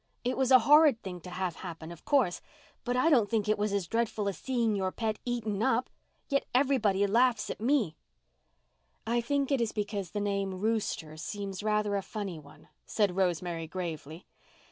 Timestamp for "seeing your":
4.35-4.91